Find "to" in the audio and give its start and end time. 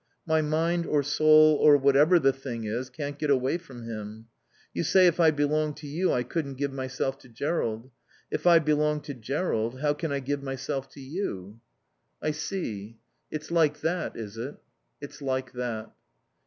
5.77-5.87, 7.19-7.29, 9.01-9.13, 10.93-10.99